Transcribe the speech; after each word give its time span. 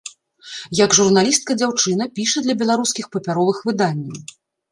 Як 0.79 0.95
журналістка 0.99 1.57
дзяўчына 1.59 2.07
піша 2.17 2.43
для 2.47 2.57
беларускіх 2.61 3.05
папяровых 3.17 3.57
выданняў. 3.71 4.17